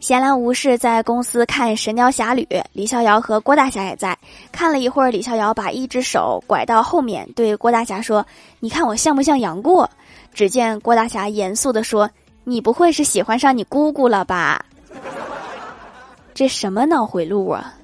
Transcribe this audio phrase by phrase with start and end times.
[0.00, 4.16] 闲来无事在公司看神雕侠侣李逍遥和郭大侠也在。
[4.50, 8.26] 看了一会儿李逍遥把一只手拐到后面对郭大侠说
[8.60, 9.88] 你看我像不像杨过？
[10.32, 12.10] 只见郭大侠严肃地说
[12.44, 14.64] 你不会是喜欢上你姑姑了吧？
[16.32, 17.74] 这什么脑回路啊？